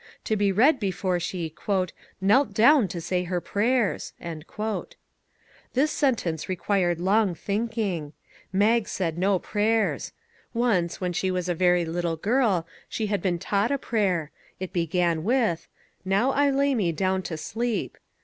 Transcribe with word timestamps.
To 0.23 0.35
be 0.35 0.51
read 0.51 0.79
before 0.79 1.19
she" 1.19 1.53
knelt 2.21 2.53
down 2.55 2.87
to 2.87 2.99
say 2.99 3.25
her 3.25 3.39
prayers!" 3.39 4.13
35 4.17 4.19
MAG 4.19 4.31
AND 4.31 4.45
MARGARET 4.57 4.95
This 5.75 5.91
sentence 5.91 6.49
required 6.49 6.99
long 6.99 7.35
thinking. 7.35 8.13
Mag 8.51 8.87
said 8.87 9.19
no 9.19 9.37
prayers. 9.37 10.11
Once, 10.55 10.99
when 10.99 11.13
she 11.13 11.29
was 11.29 11.47
a 11.47 11.53
very 11.53 11.85
little 11.85 12.15
girl, 12.17 12.65
she 12.89 13.05
had 13.13 13.21
been 13.21 13.37
taught 13.37 13.69
a 13.69 13.77
prayer. 13.77 14.31
It 14.59 14.73
began 14.73 15.23
with:" 15.23 15.67
Now 16.03 16.31
I 16.31 16.49
lay 16.49 16.73
me 16.73 16.91
down 16.91 17.21
to 17.21 17.37
sleep." 17.37 17.95